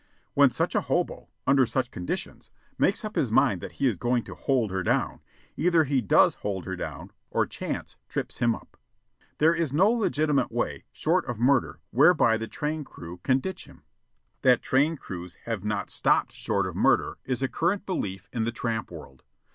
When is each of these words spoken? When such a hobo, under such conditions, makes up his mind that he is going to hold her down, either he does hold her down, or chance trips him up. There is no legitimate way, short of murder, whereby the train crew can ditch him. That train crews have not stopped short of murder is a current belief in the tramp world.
When 0.33 0.49
such 0.49 0.73
a 0.73 0.81
hobo, 0.81 1.29
under 1.45 1.67
such 1.67 1.91
conditions, 1.91 2.49
makes 2.79 3.05
up 3.05 3.15
his 3.15 3.31
mind 3.31 3.61
that 3.61 3.73
he 3.73 3.85
is 3.85 3.97
going 3.97 4.23
to 4.23 4.33
hold 4.33 4.71
her 4.71 4.81
down, 4.81 5.21
either 5.55 5.83
he 5.83 6.01
does 6.01 6.33
hold 6.41 6.65
her 6.65 6.75
down, 6.75 7.11
or 7.29 7.45
chance 7.45 7.97
trips 8.09 8.39
him 8.39 8.55
up. 8.55 8.77
There 9.37 9.53
is 9.53 9.71
no 9.71 9.91
legitimate 9.91 10.51
way, 10.51 10.85
short 10.91 11.25
of 11.27 11.37
murder, 11.37 11.81
whereby 11.91 12.37
the 12.37 12.47
train 12.47 12.83
crew 12.83 13.19
can 13.21 13.37
ditch 13.37 13.65
him. 13.65 13.83
That 14.41 14.63
train 14.63 14.97
crews 14.97 15.35
have 15.45 15.63
not 15.63 15.91
stopped 15.91 16.31
short 16.31 16.65
of 16.65 16.75
murder 16.75 17.19
is 17.23 17.43
a 17.43 17.47
current 17.47 17.85
belief 17.85 18.27
in 18.33 18.43
the 18.43 18.51
tramp 18.51 18.89
world. 18.89 19.23